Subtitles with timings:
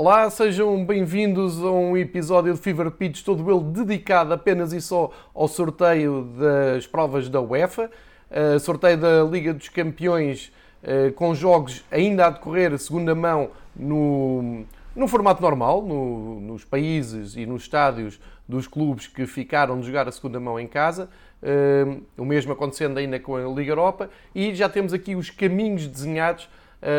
[0.00, 5.10] Olá, sejam bem-vindos a um episódio de Fever Pitch, todo ele dedicado apenas e só
[5.34, 7.90] ao sorteio das provas da UEFA,
[8.30, 10.52] uh, sorteio da Liga dos Campeões
[10.84, 14.64] uh, com jogos ainda a decorrer segunda mão no,
[14.94, 20.06] no formato normal, no, nos países e nos estádios dos clubes que ficaram de jogar
[20.06, 21.10] a segunda mão em casa.
[21.42, 24.08] Uh, o mesmo acontecendo ainda com a Liga Europa.
[24.32, 26.48] E já temos aqui os caminhos desenhados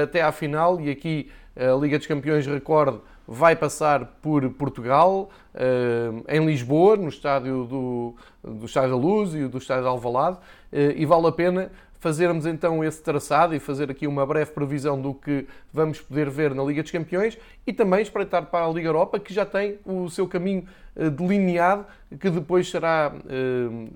[0.04, 0.82] até à final.
[0.82, 7.10] E aqui a Liga dos Campeões, recorde, vai passar por Portugal, eh, em Lisboa, no
[7.10, 10.38] estádio do, do Estádio da Luz e do Estádio de Alvalade,
[10.72, 15.00] eh, e vale a pena fazermos então esse traçado e fazer aqui uma breve previsão
[15.00, 17.38] do que vamos poder ver na Liga dos Campeões
[17.68, 20.64] e também espreitar para a Liga Europa, que já tem o seu caminho
[20.96, 21.86] eh, delineado,
[22.20, 23.14] que depois será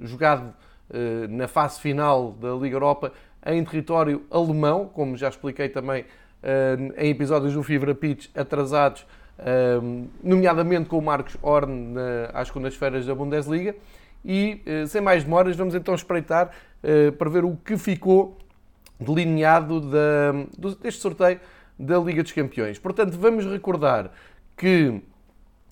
[0.01, 0.53] jogado
[1.29, 3.11] na fase final da Liga Europa
[3.45, 6.05] em território alemão, como já expliquei também
[6.97, 9.05] em episódios do Fibra Pitch atrasados,
[10.23, 11.95] nomeadamente com o Marcos Horn
[12.33, 13.75] às segundas-feiras da Bundesliga.
[14.25, 18.37] E eh, sem mais demoras, vamos então espreitar eh, para ver o que ficou
[18.99, 19.81] delineado
[20.81, 21.39] deste sorteio
[21.77, 22.79] da Liga dos Campeões.
[22.79, 24.11] Portanto, vamos recordar
[24.55, 25.01] que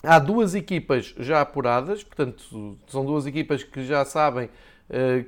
[0.04, 4.50] há duas equipas já apuradas, portanto, são duas equipas que já sabem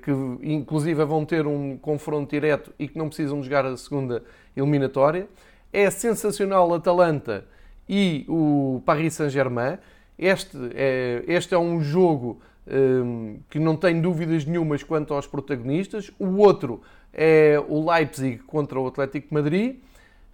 [0.01, 0.11] que
[0.41, 4.23] inclusive vão ter um confronto direto e que não precisam jogar a segunda
[4.55, 5.27] eliminatória.
[5.71, 7.45] É sensacional Atalanta
[7.87, 9.77] e o Paris Saint-Germain.
[10.17, 16.11] Este é, este é um jogo um, que não tem dúvidas nenhumas quanto aos protagonistas.
[16.19, 16.81] O outro
[17.13, 19.75] é o Leipzig contra o Atlético de Madrid.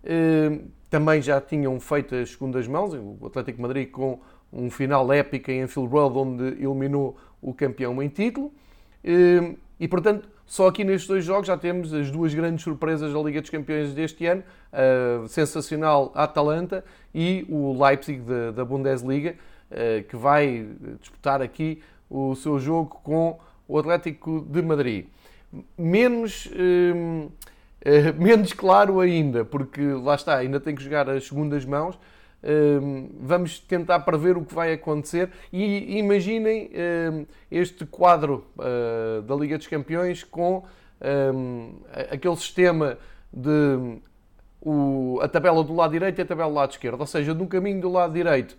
[0.03, 4.19] Um, também já tinham feito as segundas mãos, o Atlético de Madrid com
[4.51, 8.51] um final épico em Anfield Road, onde eliminou o campeão em título.
[9.03, 13.19] Um, e, portanto, só aqui nestes dois jogos já temos as duas grandes surpresas da
[13.19, 16.83] Liga dos Campeões deste ano, a sensacional Atalanta
[17.13, 18.21] e o Leipzig
[18.55, 19.35] da, Bundesliga,
[19.69, 20.67] eh, que vai
[20.99, 25.05] disputar aqui o seu jogo com o Atlético de Madrid.
[25.77, 27.29] Menos, hum,
[28.17, 31.97] menos claro ainda, porque lá está, ainda tem que jogar as segundas mãos,
[33.19, 36.71] vamos tentar prever o que vai acontecer e imaginem
[37.51, 40.63] este quadro uh, da Liga dos Campeões com
[42.09, 42.97] aquele sistema
[43.31, 43.99] de
[45.21, 47.81] a tabela do lado direito e a tabela do lado esquerdo, ou seja, no caminho
[47.81, 48.55] do lado direito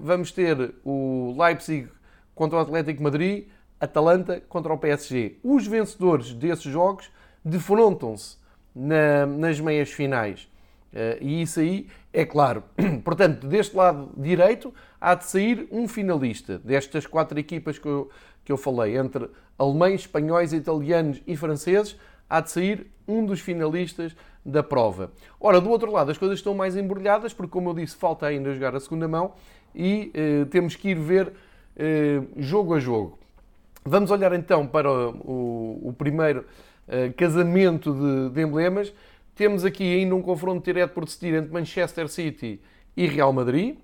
[0.00, 1.88] vamos ter o Leipzig
[2.34, 3.46] contra o Atlético Madrid,
[3.80, 5.38] Atalanta contra o PSG.
[5.42, 7.10] Os vencedores desses jogos
[7.44, 8.36] defrontam-se
[8.74, 10.48] na, nas meias finais.
[10.92, 12.62] Uh, e isso aí é claro.
[13.04, 18.08] Portanto, deste lado direito há de sair um finalista destas quatro equipas que eu,
[18.44, 21.96] que eu falei, entre alemães, espanhóis, italianos e franceses,
[22.30, 24.16] há de sair um dos finalistas
[24.46, 25.10] da prova.
[25.40, 28.54] Ora, do outro lado, as coisas estão mais embrulhadas, porque, como eu disse, falta ainda
[28.54, 29.32] jogar a segunda mão
[29.74, 31.32] e eh, temos que ir ver
[31.76, 33.18] eh, jogo a jogo.
[33.84, 36.44] Vamos olhar então para o, o primeiro
[36.86, 38.92] eh, casamento de, de emblemas
[39.34, 42.60] temos aqui ainda um confronto direto por decidir entre Manchester City
[42.96, 43.76] e Real Madrid.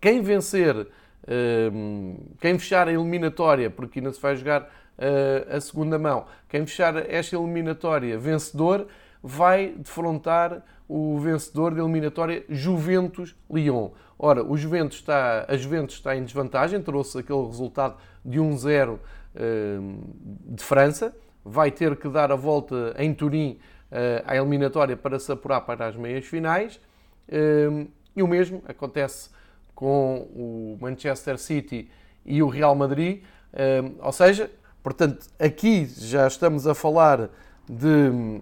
[0.00, 0.88] Quem vencer,
[1.26, 4.68] ehm, quem fechar a eliminatória, porque ainda se vai jogar
[4.98, 8.86] eh, a segunda mão, quem fechar esta eliminatória vencedor,
[9.22, 13.90] vai defrontar o vencedor da eliminatória Juventus-Lyon.
[14.18, 18.98] Ora, o Juventus está, a Juventus está em desvantagem, trouxe aquele resultado de 1-0
[19.34, 19.98] ehm,
[20.46, 23.58] de França, vai ter que dar a volta em Turim
[23.90, 26.80] à eh, eliminatória para se apurar para as meias finais.
[27.28, 29.30] Eh, e o mesmo acontece
[29.74, 31.90] com o Manchester City
[32.24, 33.22] e o Real Madrid.
[33.52, 34.50] Eh, ou seja,
[34.82, 37.30] portanto, aqui já estamos a falar
[37.68, 38.40] de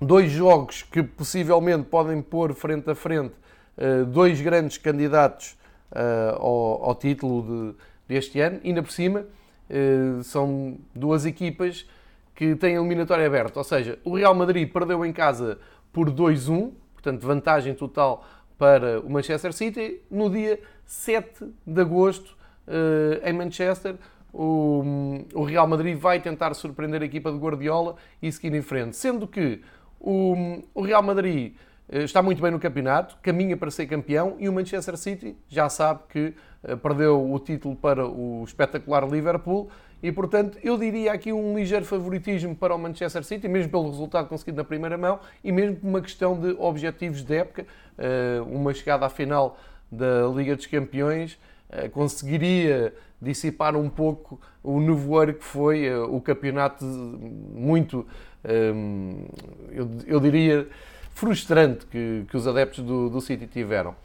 [0.00, 3.34] dois jogos que possivelmente podem pôr frente a frente
[4.08, 5.56] dois grandes candidatos
[6.40, 7.78] ao, ao título de,
[8.08, 8.58] deste ano.
[8.64, 9.24] E ainda por cima,
[10.24, 11.86] são duas equipas
[12.38, 13.58] que tem a eliminatória aberta.
[13.58, 15.58] Ou seja, o Real Madrid perdeu em casa
[15.92, 18.24] por 2-1, portanto, vantagem total
[18.56, 20.00] para o Manchester City.
[20.08, 22.36] No dia 7 de agosto,
[22.68, 23.96] eh, em Manchester,
[24.32, 28.94] o Real Madrid vai tentar surpreender a equipa de Guardiola e seguir em frente.
[28.94, 29.60] Sendo que
[29.98, 31.56] o Real Madrid
[31.88, 35.68] eh, está muito bem no campeonato, caminha para ser campeão e o Manchester City já
[35.68, 39.70] sabe que eh, perdeu o título para o espetacular Liverpool
[40.02, 44.28] e, portanto, eu diria aqui um ligeiro favoritismo para o Manchester City, mesmo pelo resultado
[44.28, 47.66] conseguido na primeira mão e mesmo por uma questão de objetivos de época.
[47.98, 49.58] Eh, uma chegada à final
[49.90, 51.36] da Liga dos Campeões
[51.68, 58.06] eh, conseguiria dissipar um pouco o nevoeiro que foi eh, o campeonato muito,
[60.06, 60.68] eu diria,
[61.12, 63.96] frustrante que, que os adeptos do, do City tiveram.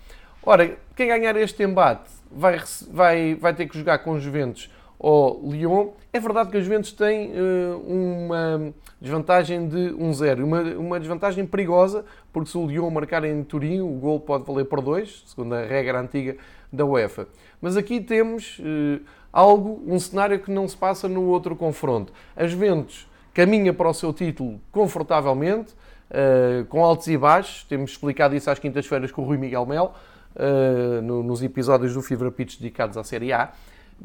[0.41, 4.71] Ora, quem ganhar este embate vai, vai, vai ter que jogar com os Juventus
[5.03, 5.89] ou Lyon.
[6.13, 12.05] É verdade que os Juventus têm uh, uma desvantagem de 1-0, uma, uma desvantagem perigosa,
[12.31, 15.65] porque se o Lyon marcar em Turim, o gol pode valer por 2, segundo a
[15.65, 16.37] regra antiga
[16.71, 17.27] da UEFA.
[17.61, 19.01] Mas aqui temos uh,
[19.31, 22.13] algo, um cenário que não se passa no outro confronto.
[22.33, 28.37] A Juventus caminha para o seu título confortavelmente, uh, com altos e baixos, temos explicado
[28.37, 29.93] isso às quintas-feiras com o Rui Miguel Mel,
[31.03, 33.51] no, nos episódios do Fever Pitch dedicados à Série A.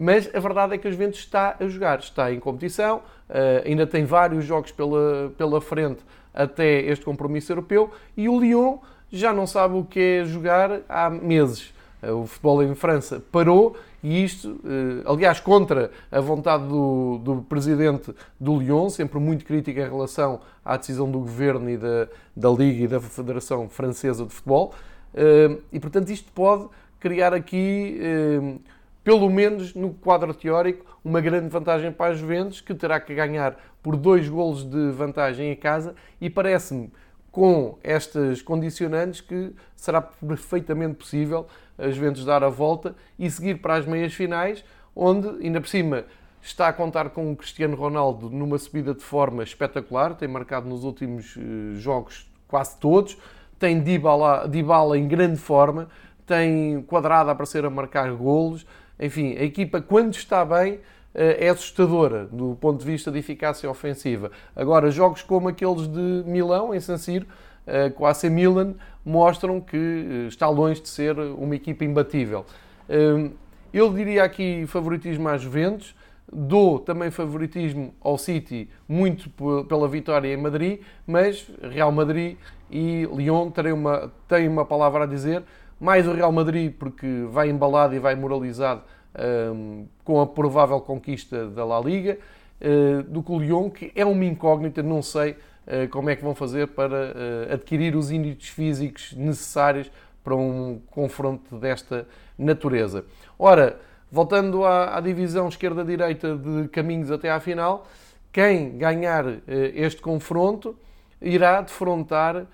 [0.00, 3.84] Mas a verdade é que a Juventus está a jogar, está em competição, uh, ainda
[3.84, 6.00] tem vários jogos pela, pela frente
[6.32, 8.78] até este compromisso europeu e o Lyon
[9.10, 11.74] já não sabe o que é jogar há meses.
[12.00, 14.60] O futebol em França parou e isto,
[15.04, 20.76] aliás, contra a vontade do, do presidente do Lyon, sempre muito crítico em relação à
[20.76, 22.06] decisão do governo e da,
[22.36, 24.72] da Liga e da Federação Francesa de Futebol.
[25.72, 26.68] E, portanto, isto pode
[27.00, 27.98] criar aqui,
[29.08, 33.56] pelo menos no quadro teórico, uma grande vantagem para as Juventus, que terá que ganhar
[33.82, 36.92] por dois golos de vantagem em casa, e parece-me,
[37.32, 41.46] com estas condicionantes, que será perfeitamente possível
[41.78, 44.62] a Juventus dar a volta e seguir para as meias finais,
[44.94, 46.04] onde, ainda por cima,
[46.42, 50.84] está a contar com o Cristiano Ronaldo numa subida de forma espetacular, tem marcado nos
[50.84, 53.16] últimos eh, jogos quase todos,
[53.58, 55.88] tem Dybala, Dybala em grande forma,
[56.26, 58.66] tem Quadrado a aparecer a marcar golos.
[58.98, 60.80] Enfim, a equipa, quando está bem,
[61.14, 64.30] eh, é assustadora do ponto de vista de eficácia ofensiva.
[64.54, 67.26] Agora, jogos como aqueles de Milão, em San Siro,
[67.66, 68.74] eh, com a AC Milan,
[69.04, 72.44] mostram que eh, está longe de ser uma equipa imbatível.
[73.70, 75.94] Eu diria aqui favoritismo às Juventus,
[76.32, 79.28] dou também favoritismo ao City, muito
[79.64, 82.38] pela vitória em Madrid, mas Real Madrid
[82.70, 85.42] e Lyon terem uma, têm uma palavra a dizer.
[85.80, 88.82] Mais o Real Madrid, porque vai embalado e vai moralizado
[89.54, 92.18] um, com a provável conquista da La Liga,
[92.60, 96.24] uh, do que o Lyon, que é uma incógnita, não sei uh, como é que
[96.24, 99.88] vão fazer para uh, adquirir os índices físicos necessários
[100.24, 103.04] para um confronto desta natureza.
[103.38, 103.78] Ora,
[104.10, 107.86] voltando à, à divisão esquerda-direita de caminhos até à final,
[108.32, 110.76] quem ganhar este confronto
[111.20, 112.46] irá defrontar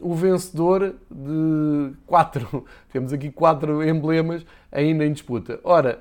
[0.00, 2.64] o vencedor de quatro.
[2.92, 5.60] Temos aqui quatro emblemas ainda em disputa.
[5.64, 6.00] Ora,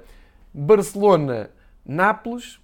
[0.54, 1.50] Barcelona,
[1.86, 2.60] Nápoles,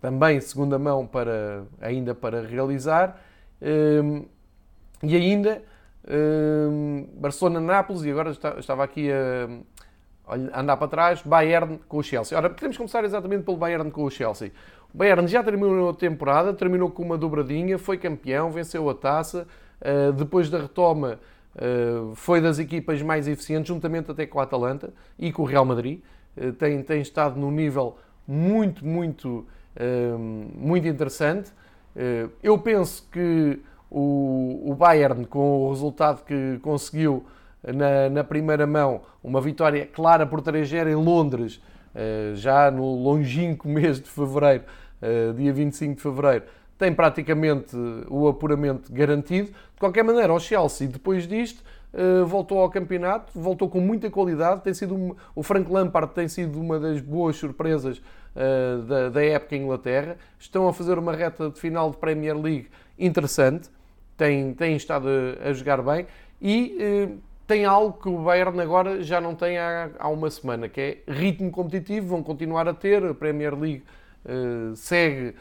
[0.00, 3.20] também segunda mão para, ainda para realizar,
[5.02, 5.62] e ainda
[6.08, 12.36] um, Barcelona-Nápoles, e agora estava aqui a andar para trás, Bayern com o Chelsea.
[12.36, 14.52] Ora, podemos começar exatamente pelo Bayern com o Chelsea.
[14.92, 19.46] O Bayern já terminou a temporada, terminou com uma dobradinha, foi campeão, venceu a taça.
[19.82, 21.18] Uh, depois da retoma,
[21.56, 25.64] uh, foi das equipas mais eficientes, juntamente até com a Atalanta e com o Real
[25.64, 26.00] Madrid.
[26.36, 29.44] Uh, tem, tem estado num nível muito, muito,
[30.54, 31.50] muito interessante.
[32.42, 33.58] eu penso que
[33.90, 37.26] o, o Bayern, com o resultado que conseguiu
[37.64, 41.60] na, na primeira mão, uma vitória clara por 3-0 em Londres,
[42.34, 44.64] já no longínquo mês de fevereiro,
[45.02, 46.44] eh, dia 25 de fevereiro,
[46.82, 47.76] tem praticamente
[48.08, 49.50] o apuramento garantido.
[49.50, 51.62] De qualquer maneira, o Chelsea, depois disto,
[51.94, 54.62] eh, voltou ao campeonato, voltou com muita qualidade.
[54.62, 59.24] Tem sido uma, o Frank Lampard tem sido uma das boas surpresas uh, da, da,
[59.24, 60.16] época em Inglaterra.
[60.40, 62.66] Estão a fazer uma reta de final de Premier League
[62.98, 63.70] interessante,
[64.16, 65.06] têm, têm estado
[65.40, 66.08] a, jogar bem
[66.40, 67.16] e uh,
[67.46, 70.98] tem algo que o Bayern agora já não tem há, há uma semana, que é
[71.06, 72.08] ritmo competitivo.
[72.08, 73.84] Vão continuar a ter a Premier League
[74.24, 75.34] eh, segue eh,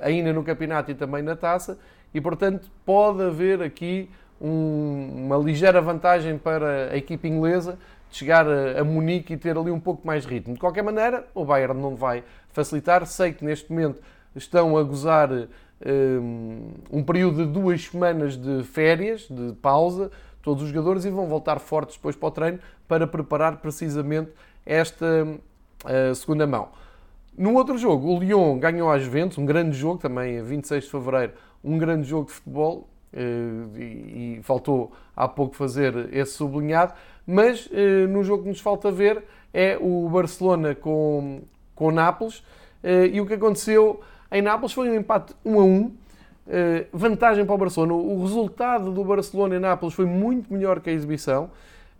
[0.00, 1.78] ainda no campeonato e também na taça,
[2.12, 4.08] e portanto pode haver aqui
[4.42, 7.78] um, uma ligeira vantagem para a equipe inglesa
[8.10, 10.54] de chegar a, a, Munique e ter ali um pouco mais de ritmo.
[10.54, 13.06] De qualquer maneira, o Bayern não vai facilitar.
[13.06, 14.02] Sei que neste momento
[14.34, 15.46] estão a gozar um,
[15.80, 16.18] eh,
[16.90, 20.10] um período de duas semanas de férias, de pausa,
[20.42, 24.32] todos os jogadores, e vão voltar fortes depois para o treino para preparar precisamente
[24.66, 26.68] esta uh, segunda mão.
[27.36, 30.90] No outro jogo, o Lyon ganhou às Juventus, um grande jogo também, a 26 de
[30.90, 31.32] fevereiro,
[31.64, 36.94] um grande jogo de futebol, eh, e faltou há pouco fazer esse sublinhado,
[37.26, 39.22] mas eh, no jogo que nos falta ver
[39.52, 41.42] é o Barcelona com,
[41.74, 42.42] com Nápoles,
[42.82, 45.92] eh, e o que aconteceu em Nápoles foi um empate 1 a 1,
[46.92, 47.94] vantagem para o Barcelona.
[47.94, 51.50] O resultado do Barcelona em Nápoles foi muito melhor que a exibição,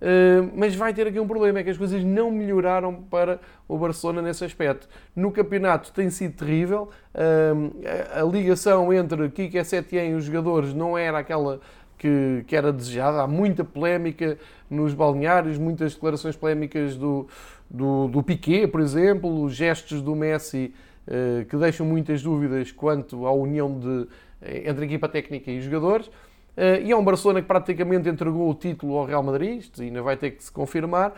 [0.02, 3.78] Uh, mas vai ter aqui um problema, é que as coisas não melhoraram para o
[3.78, 4.88] Barcelona nesse aspecto.
[5.14, 10.98] No campeonato tem sido terrível, uh, a ligação entre Kike Setien e os jogadores não
[10.98, 11.60] era aquela
[11.96, 13.22] que, que era desejada.
[13.22, 14.36] Há muita polémica
[14.68, 17.28] nos balneários, muitas declarações polémicas do,
[17.70, 20.74] do, do Piquet, por exemplo, os gestos do Messi
[21.06, 24.06] eh, que deixam muitas dúvidas quanto à união de,
[24.40, 26.08] eh, entre a equipa técnica e os jogadores.
[26.56, 30.02] Eh, e é um Barcelona que praticamente entregou o título ao Real Madrid, isto ainda
[30.02, 31.12] vai ter que se confirmar.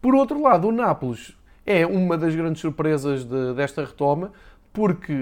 [0.00, 1.36] Por outro lado, o Nápoles
[1.66, 4.32] é uma das grandes surpresas de, desta retoma,
[4.72, 5.12] porque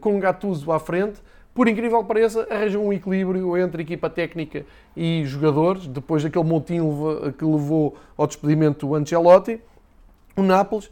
[0.00, 1.20] com Gattuso à frente,
[1.52, 4.64] por incrível que pareça, arranjou um equilíbrio entre equipa técnica
[4.96, 6.78] e jogadores, depois daquele motim
[7.36, 9.60] que levou ao despedimento do Ancelotti.
[10.36, 10.90] O Nápoles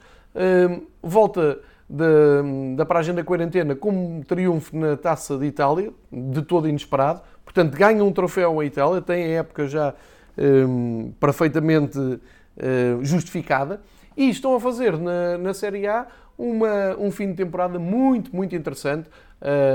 [1.03, 2.07] volta da,
[2.77, 7.21] da paragem da quarentena como um triunfo na Taça de Itália, de todo inesperado.
[7.45, 9.93] Portanto, ganha um troféu a Itália, tem a época já
[10.39, 12.21] um, perfeitamente uh,
[13.03, 13.81] justificada.
[14.17, 16.07] E estão a fazer na, na Série A
[16.39, 19.09] uma, um fim de temporada muito, muito interessante,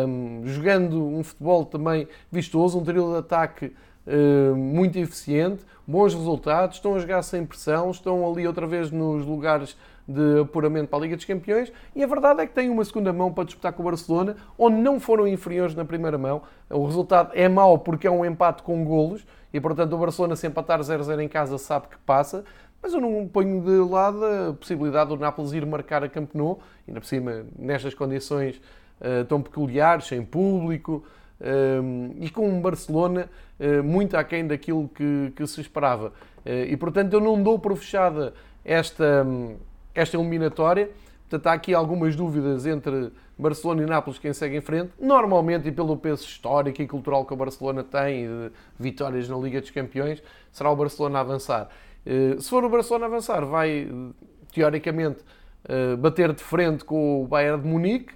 [0.08, 3.74] um, jogando um futebol também vistoso, um trio de ataque
[4.08, 9.26] uh, muito eficiente, bons resultados, estão a jogar sem pressão, estão ali outra vez nos
[9.26, 9.76] lugares
[10.08, 13.12] de apuramento para a Liga dos Campeões e a verdade é que tem uma segunda
[13.12, 16.44] mão para disputar com o Barcelona, onde não foram inferiores na primeira mão.
[16.70, 20.46] O resultado é mau porque é um empate com golos e, portanto, o Barcelona, se
[20.46, 22.44] empatar 0-0 em casa, sabe que passa.
[22.82, 27.00] Mas eu não ponho de lado a possibilidade do Nápoles ir marcar a Camp ainda
[27.00, 28.62] por cima, nestas condições
[29.02, 31.04] uh, tão peculiares, sem público,
[31.42, 33.28] uh, e com um Barcelona
[33.60, 36.14] uh, muito aquém daquilo que, que se esperava.
[36.46, 38.34] e, portanto, eu não dou por fechada
[38.64, 39.24] esta...
[39.26, 39.56] Um,
[39.96, 40.92] esta eliminatória.
[41.30, 44.92] Portanto, há aqui algumas dúvidas entre Barcelona e Nápoles quem segue em frente.
[45.00, 48.28] Normalmente, e pelo peso histórico e cultural que o Barcelona tem,
[48.80, 50.22] vitórias na Liga dos Campeões,
[50.52, 51.70] será o Barcelona a avançar.
[52.06, 53.90] Eh, se for o Barcelona a avançar, vai,
[54.54, 55.24] teoricamente,
[55.68, 58.14] eh, bater de frente com o Bayern de Munique.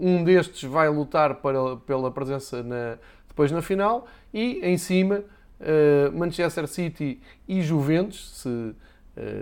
[0.00, 4.06] Um destes vai lutar para, pela presença na, depois na final.
[4.32, 5.24] E, em cima,
[5.60, 8.74] eh, Manchester City e Juventus, se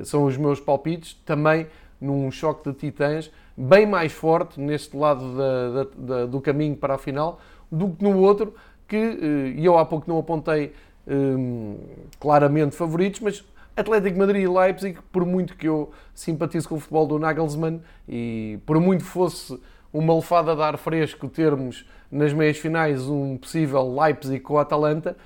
[0.05, 1.67] são os meus palpites, também
[2.01, 6.95] num choque de titãs bem mais forte neste lado da, da, da, do caminho para
[6.95, 7.41] a final
[7.73, 8.55] do que no outro,
[8.87, 10.73] que eh, eu há pouco não apontei
[11.07, 11.79] um,
[12.21, 13.45] claramente favoritos, mas
[13.77, 18.59] Atlético Madrid e Leipzig, por muito que eu simpatizo com o futebol do Nagelsmann e
[18.65, 19.59] por muito fosse
[19.93, 25.17] uma lefada de ar fresco termos nas meias finais um possível Leipzig com a Atalanta,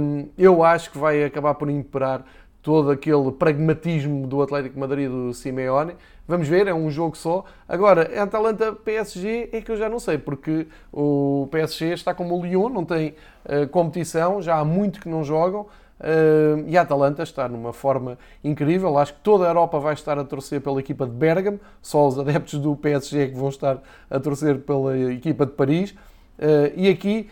[0.00, 2.24] um, eu acho que vai acabar por imperar
[2.66, 5.94] todo aquele pragmatismo do Atlético Madrid do Simeone.
[6.26, 7.44] Vamos ver, é um jogo só.
[7.68, 12.68] Agora, Atalanta-PSG é que eu já não sei, porque o PSG está como o Lyon,
[12.68, 15.60] não tem uh, competição, já há muito que não jogam.
[16.00, 18.98] Uh, e a Atalanta está numa forma incrível.
[18.98, 22.18] Acho que toda a Europa vai estar a torcer pela equipa de Bergamo, só os
[22.18, 23.80] adeptos do PSG é que vão estar
[24.10, 25.92] a torcer pela equipa de Paris.
[25.92, 27.30] Uh, e aqui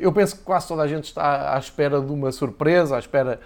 [0.00, 3.40] eu penso que quase toda a gente está à espera de uma surpresa, à espera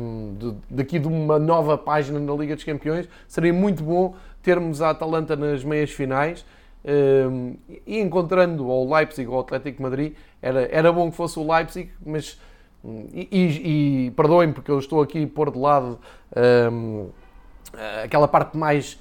[0.00, 3.08] um, de, daqui de uma nova página na Liga dos Campeões.
[3.28, 6.44] Seria muito bom termos a Atalanta nas meias finais
[6.84, 7.56] um,
[7.86, 10.14] e encontrando ou o Leipzig ou o Atlético Madrid.
[10.40, 12.38] Era, era bom que fosse o Leipzig, mas.
[13.12, 15.98] E, e, e perdoem-me porque eu estou aqui a pôr de lado
[16.72, 17.10] um,
[18.02, 18.98] aquela parte mais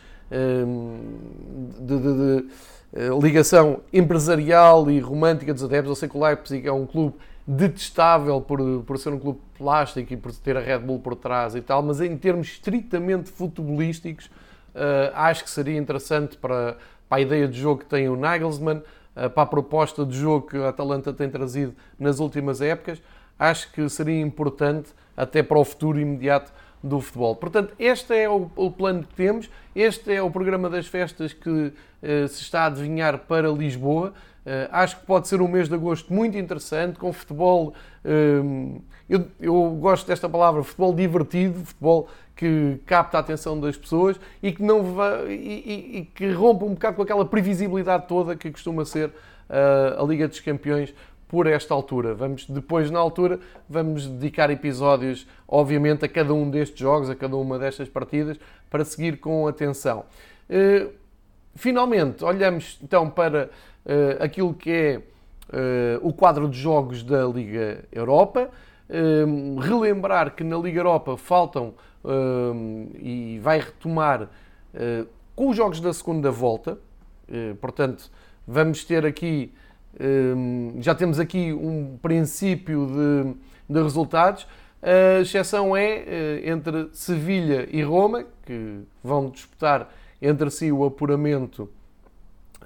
[1.79, 2.49] de, de, de
[3.21, 5.89] ligação empresarial e romântica dos adeptos.
[5.89, 7.15] Eu sei que o Leipzig é um clube
[7.49, 11.55] detestável por, por ser um clube plástico e por ter a Red Bull por trás
[11.55, 16.77] e tal, mas em termos estritamente futebolísticos, uh, acho que seria interessante para,
[17.07, 18.77] para a ideia de jogo que tem o Nagelsmann,
[19.15, 23.01] uh, para a proposta de jogo que a Atalanta tem trazido nas últimas épocas.
[23.39, 27.35] Acho que seria importante, até para o futuro imediato, do futebol.
[27.35, 31.49] Portanto, este é o, o, plano que temos, este é o programa das festas que
[31.49, 34.13] uh, se está a adivinhar para Lisboa.
[34.45, 37.73] Uh, acho que pode ser um mês de agosto muito interessante, com futebol.
[38.03, 44.17] Uh, eu, eu, gosto desta palavra, futebol divertido, futebol que capta a atenção das pessoas
[44.41, 44.95] e que, não
[45.27, 49.11] e, e, e que rompe um bocado com aquela previsibilidade toda que costuma ser
[49.49, 50.93] a Liga dos Campeões
[51.29, 52.15] por esta altura.
[52.15, 57.37] Vamos depois na altura vamos dedicar episódios, obviamente, a cada um destes jogos, a cada
[57.37, 58.37] uma destas partidas,
[58.69, 60.05] para seguir com atenção.
[60.49, 60.89] Uh,
[61.55, 63.45] finalmente, olhamos então para
[63.85, 68.49] uh, aquilo que é uh, o quadro de jogos da Liga Europa.
[69.61, 71.75] relembrar que na Liga Europa faltam
[72.97, 74.27] e vai retomar
[75.35, 76.75] com os jogos da segunda volta.
[77.61, 78.09] portanto,
[78.47, 79.53] vamos ter aqui
[79.99, 84.45] Hum, já temos aqui um princípio de, de resultados.
[84.81, 89.89] A exceção é eh, entre Sevilha e Roma, que vão disputar
[90.21, 91.69] entre si o apuramento.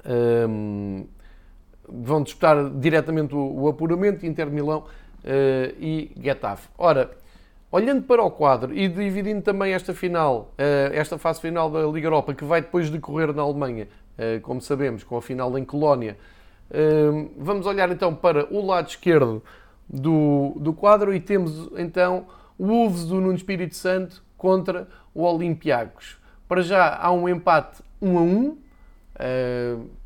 [0.05, 1.05] Um,
[1.87, 4.25] vão disputar diretamente o, apuramento.
[4.25, 4.85] Inter Milão
[5.79, 6.67] e Getafe.
[6.77, 7.11] Ora,
[7.71, 10.53] olhando para o quadro e dividindo também esta final,
[10.91, 13.87] esta fase final da Liga Europa, que vai depois decorrer na Alemanha,
[14.41, 16.17] como sabemos, com a final em Colónia,
[17.37, 19.43] vamos olhar então para o lado esquerdo
[19.87, 22.25] do, do quadro e temos então
[22.57, 26.17] o Wolves do Nuno Espírito Santo contra o Olympiacos.
[26.47, 28.57] Para já há um empate 1 a 1, uh,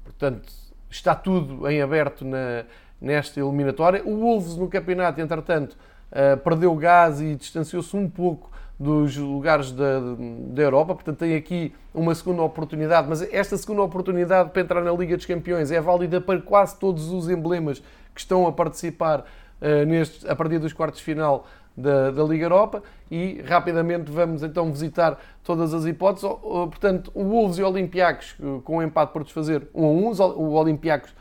[0.04, 0.52] portanto
[0.90, 2.66] está tudo em aberto na,
[3.00, 4.04] nesta eliminatória.
[4.06, 5.78] O Wolves no campeonato, entretanto,
[6.12, 10.00] uh, perdeu gás e distanciou-se um pouco dos lugares da,
[10.50, 14.92] da Europa, portanto tem aqui uma segunda oportunidade, mas esta segunda oportunidade para entrar na
[14.92, 17.82] Liga dos Campeões é válida para quase todos os emblemas
[18.14, 22.46] que estão a participar uh, neste, a partir dos quartos de final da, da, Liga
[22.46, 26.28] Europa e rapidamente vamos então visitar todas as hipóteses.
[26.42, 30.38] Portanto, o Wolves e o Olympiacos com o um empate por desfazer 1 a 1,
[30.38, 31.14] o Olympiacos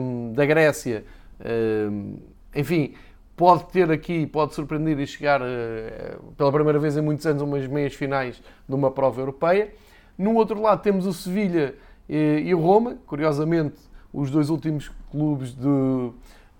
[0.00, 1.04] um, da Grécia,
[1.90, 2.16] um,
[2.54, 2.94] enfim,
[3.38, 7.66] pode ter aqui, pode surpreender e chegar uh, pela primeira vez em muitos anos umas
[7.66, 9.72] meias finais de uma prova europeia.
[10.18, 11.74] No outro lado temos o Sevilha
[12.06, 13.76] e, e o Roma, curiosamente
[14.12, 16.12] os dois últimos clubes de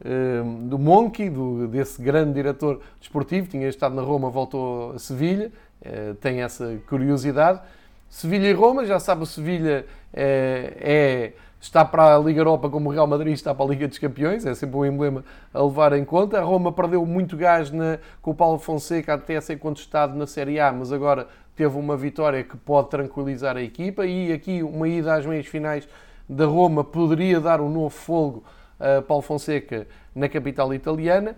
[0.05, 5.51] Ehm, do Monchi, do, desse grande diretor desportivo, tinha estado na Roma, voltou a Sevilha,
[5.83, 7.61] eh, tem essa curiosidade.
[8.09, 12.89] Sevilha e Roma, já sabe, o Sevilha é, é, está para a Liga Europa como
[12.89, 15.93] o Real Madrid está para a Liga dos Campeões, é sempre um emblema a levar
[15.93, 16.39] em conta.
[16.39, 20.61] A Roma perdeu muito gás na, com o Paulo Fonseca até ser contestado na Série
[20.61, 25.15] A, mas agora teve uma vitória que pode tranquilizar a equipa e aqui uma ida
[25.15, 25.89] às meias finais
[26.29, 28.45] da Roma poderia dar um novo fogo
[28.79, 31.37] uh, Paulo Fonseca na capital italiana.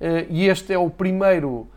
[0.00, 1.68] Uh, e este é o primeiro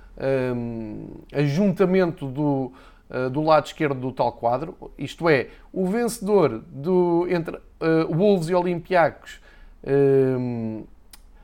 [0.55, 2.71] um, ajuntamento do,
[3.09, 7.59] uh, do lado esquerdo do tal quadro, isto é, o vencedor do, entre
[8.09, 9.39] Wolves e Olympiacos
[9.87, 10.83] um,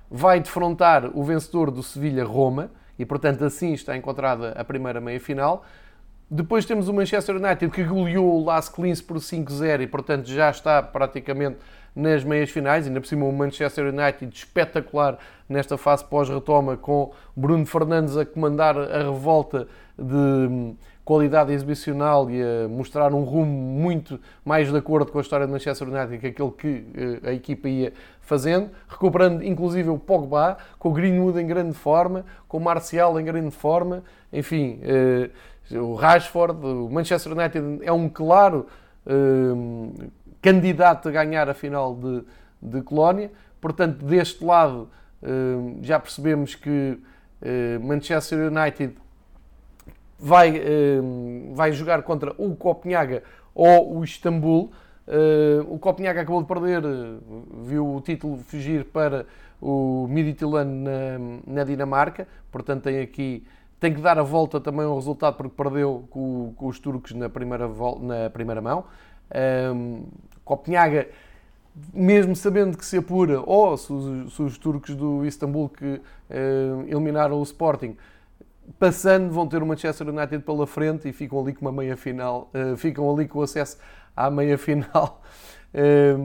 [0.09, 5.65] vai defrontar o vencedor do Sevilha-Roma, e portanto assim está encontrada a primeira meia-final.
[6.29, 10.49] Depois temos o Manchester United que goleou o Las Clins por 5-0 e portanto já
[10.49, 11.57] está praticamente
[11.95, 17.65] nas meias finais, ainda por cima o Manchester United espetacular nesta fase pós-retoma, com Bruno
[17.65, 24.71] Fernandes a comandar a revolta de qualidade exibicional e a mostrar um rumo muito mais
[24.71, 27.93] de acordo com a história do Manchester United que aquele que eh, a equipa ia
[28.21, 33.25] fazendo, recuperando inclusive o Pogba, com o Greenwood em grande forma, com o Marcial em
[33.25, 35.29] grande forma, enfim, eh,
[35.71, 38.67] o Rashford, o Manchester United é um claro
[39.07, 39.93] hum,
[40.41, 42.23] candidato a ganhar a final de,
[42.61, 43.31] de Colónia.
[43.61, 44.89] Portanto, deste lado,
[45.21, 45.27] eh,
[45.81, 46.99] já percebemos que
[47.41, 48.95] eh, Manchester United
[50.19, 51.01] vai, eh,
[51.53, 53.23] vai jogar contra o Copenhaga
[53.53, 54.71] ou o Istambul.
[55.67, 56.81] O Copenhaga acabou de perder,
[57.65, 59.25] viu o título fugir para
[59.61, 63.43] o Midtjylland na, na Dinamarca, portanto tem aqui
[63.83, 67.27] tem que dar a volta também ao resultado porque perdeu com, com os turcos na
[67.27, 68.85] primeira, na primeira mão.
[69.75, 70.05] Um,
[70.45, 71.09] Copenhaga,
[71.93, 76.01] mesmo sabendo que se apura, ou se os, se os turcos do Istambul que uh,
[76.87, 77.97] eliminaram o Sporting,
[78.79, 82.51] passando, vão ter o Manchester United pela frente e ficam ali com uma meia final,
[82.53, 83.77] uh, ficam ali com acesso
[84.15, 85.21] à meia final.
[85.73, 86.17] Uh,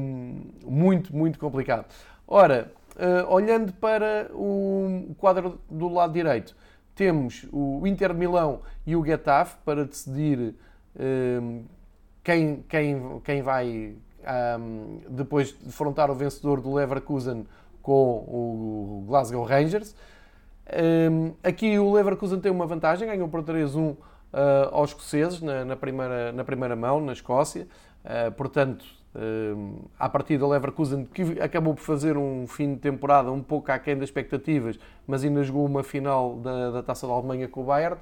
[0.68, 1.86] muito, muito complicado.
[2.26, 6.56] Ora, uh, olhando para o quadro do lado direito,
[6.94, 10.54] temos o Inter Milão e o Getafe para decidir
[12.24, 13.94] quem, quem, quem vai
[14.58, 17.46] um, depois de defrontar o vencedor do Leverkusen
[17.82, 19.94] com o Glasgow Rangers.
[21.10, 23.96] Um, aqui o Leverkusen tem uma vantagem, ganhou por 3-1 uh,
[24.32, 27.66] ah, aos escoceses na, na, primeira, na primeira mão, na Escócia.
[28.04, 33.32] Uh, portanto, um, à partida o Leverkusen, que acabou por fazer um fim de temporada
[33.32, 37.48] um pouco aquém das expectativas, mas ainda jogou uma final da, da Taça da Alemanha
[37.48, 37.98] com o Bayern,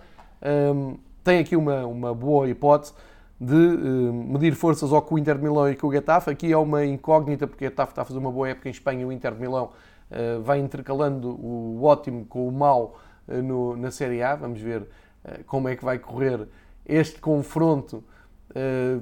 [0.75, 2.93] um, tem aqui uma, uma boa hipótese
[3.41, 6.31] de medir forças ao com o Inter de Milão e com o Getafe.
[6.31, 9.03] Aqui é uma incógnita, porque o Getafe está a fazer uma boa época em Espanha
[9.03, 9.71] e o Inter de Milão
[10.43, 14.35] vai intercalando o ótimo com o mau uh, no, na Série A.
[14.35, 14.87] Vamos ver
[15.47, 16.47] como é que vai correr
[16.85, 18.05] este confronto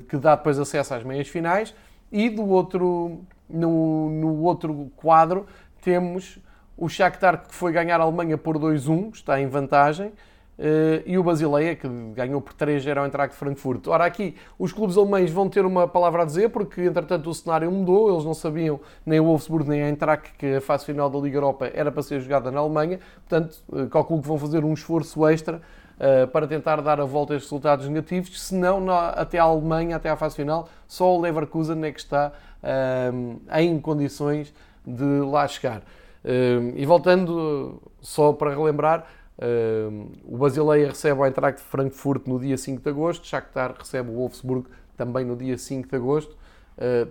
[0.09, 1.75] que dá depois acesso às meias finais.
[2.11, 5.47] E do outro, no, no outro quadro
[5.83, 6.39] temos
[6.77, 10.13] o Shakhtar que foi ganhar a Alemanha por 2-1, está em vantagem.
[10.57, 13.89] Uh, e o Basileia, que ganhou por 3-0 ao Eintracht Frankfurt.
[13.89, 17.71] Ora, aqui os clubes alemães vão ter uma palavra a dizer, porque entretanto o cenário
[17.73, 21.19] mudou, eles não sabiam, nem o Wolfsburg nem a Eintracht, que a fase final da
[21.19, 24.73] Liga Europa era para ser jogada na Alemanha, portanto, uh, calculo que vão fazer um
[24.73, 25.61] esforço extra
[25.97, 29.97] uh, para tentar dar a volta a estes resultados negativos, senão na, até a Alemanha,
[29.97, 32.33] até à fase final, só o Leverkusen é que está
[33.59, 34.55] em condições
[34.87, 35.83] de lá chegar.
[36.75, 39.05] E voltando, só para relembrar,
[40.25, 44.67] o Basileia recebe o Eintracht Frankfurt no dia 5 de agosto, Shakhtar recebe o Wolfsburg
[44.97, 46.37] também no dia 5 de agosto,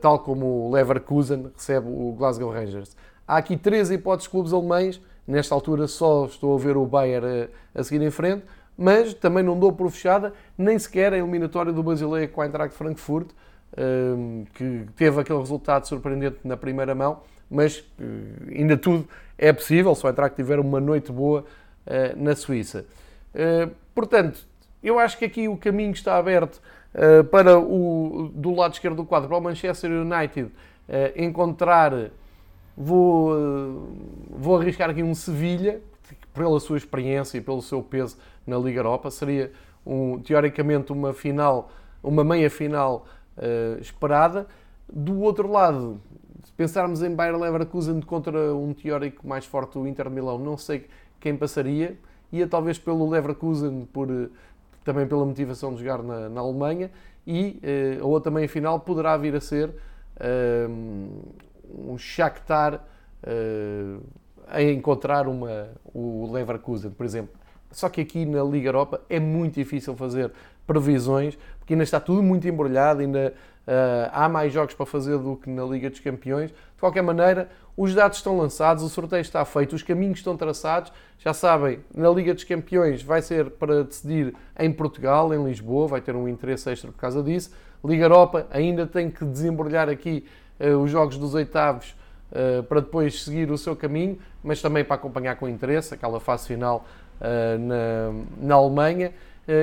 [0.02, 2.96] tal como o Leverkusen recebe o Glasgow Rangers.
[3.28, 7.50] Há aqui três hipóteses de clubes alemães, nesta altura só estou a ver o Bayern
[7.76, 8.44] a, a seguir em frente,
[8.78, 12.76] mas também não dou por fechada nem sequer a eliminatória do Basileia com a Eintracht
[12.76, 13.30] Frankfurt,
[14.54, 17.84] que teve aquele resultado surpreendente na primeira mão, mas
[18.50, 19.08] ainda tudo
[19.38, 21.46] é possível se o Eintracht tiver uma noite boa
[22.18, 22.86] na Suíça.
[23.34, 24.46] Eh, portanto,
[24.82, 26.62] eu acho que aqui o caminho está aberto
[26.94, 30.52] eh, para o do lado esquerdo do quadro, para o Manchester United
[31.16, 32.12] encontrar
[32.76, 33.88] Vou,
[34.30, 35.80] vou arriscar aqui um Sevilha,
[36.34, 38.18] pela sua experiência e pelo seu peso
[38.48, 39.52] na Liga Europa, seria
[39.86, 41.70] um, teoricamente uma final,
[42.02, 43.06] uma meia final
[43.38, 44.48] uh, esperada.
[44.92, 46.02] Do outro lado,
[46.44, 50.88] se pensarmos em Bayer Leverkusen contra um teórico mais forte, o Inter Milão, não sei
[51.24, 51.98] quem passaria.
[52.34, 54.10] Ia talvez pelo Leverkusen, por,
[54.84, 56.92] também pela motivação de jogar na, na Alemanha.
[57.26, 57.62] E
[58.00, 61.34] uh, a outra meia final poderá vir a ser uh,
[61.74, 64.04] um Shakhtar uh,
[64.50, 67.34] a encontrar uma, o Leverkusen, por exemplo.
[67.72, 70.32] Só que aqui na Liga Europa é muito difícil fazer
[70.68, 73.34] previsões, porque ainda está tudo muito embrulhado, ainda
[73.66, 76.54] uh, há mais jogos para fazer do que na Liga dos Campeões.
[76.84, 80.92] Qualquer maneira, os dados estão lançados, o sorteio está feito, os caminhos estão traçados.
[81.18, 86.02] Já sabem, na Liga dos Campeões vai ser para decidir em Portugal, em Lisboa, vai
[86.02, 87.52] ter um interesse extra por causa disso.
[87.86, 90.26] Liga Europa ainda tem que desembrulhar aqui
[90.60, 91.96] uh, os jogos dos oitavos
[92.34, 96.48] uh, para depois seguir o seu caminho, mas também para acompanhar com interesse aquela fase
[96.48, 96.86] final
[97.22, 99.14] uh, na, na Alemanha.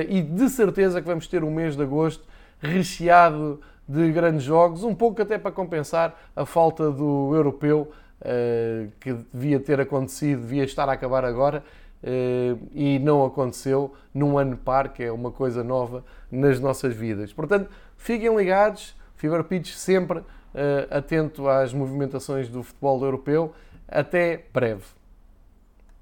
[0.09, 2.25] e de certeza que vamos ter um mês de agosto
[2.59, 7.91] recheado de grandes jogos, um pouco até para compensar a falta do europeu
[8.99, 11.63] que devia ter acontecido, devia estar a acabar agora.
[12.03, 17.31] Uh, e não aconteceu num ano par, que é uma coisa nova nas nossas vidas.
[17.31, 20.25] Portanto, fiquem ligados, Fever Pitch sempre uh,
[20.89, 23.53] atento às movimentações do futebol europeu.
[23.87, 25.00] Até breve.